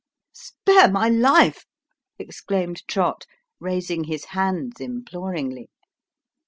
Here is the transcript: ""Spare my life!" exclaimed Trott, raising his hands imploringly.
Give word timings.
""Spare 0.33 0.89
my 0.91 1.09
life!" 1.09 1.67
exclaimed 2.17 2.81
Trott, 2.87 3.27
raising 3.59 4.05
his 4.05 4.25
hands 4.33 4.79
imploringly. 4.81 5.69